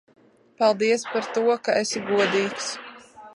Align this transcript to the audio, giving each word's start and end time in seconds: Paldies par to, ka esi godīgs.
Paldies 0.57 1.01
par 1.11 1.29
to, 1.35 1.43
ka 1.67 1.77
esi 1.83 2.03
godīgs. 2.09 2.73